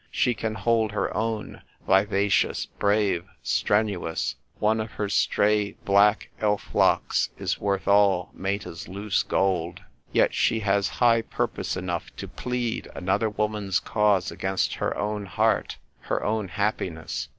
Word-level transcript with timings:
She 0.09 0.33
can 0.33 0.55
hold 0.55 0.93
her 0.93 1.15
own; 1.15 1.61
vivacious, 1.85 2.65
brave, 2.65 3.23
strenuous. 3.43 4.33
One 4.57 4.79
of 4.79 4.93
her 4.93 5.07
stray 5.09 5.73
black 5.85 6.31
elf 6.39 6.73
locks 6.73 7.29
is 7.37 7.59
worth 7.59 7.87
all 7.87 8.31
Meta's 8.33 8.87
loose 8.87 9.21
gold. 9.21 9.81
Yet 10.11 10.33
she 10.33 10.61
has 10.61 10.87
high 11.05 11.21
purpose 11.21 11.77
enough 11.77 12.11
to 12.15 12.27
plead 12.27 12.87
another 12.95 13.29
woman's 13.29 13.79
cause 13.79 14.31
against 14.31 14.73
her 14.73 14.97
own 14.97 15.27
heart, 15.27 15.77
her 15.99 16.23
own 16.23 16.47
happiness. 16.47 17.29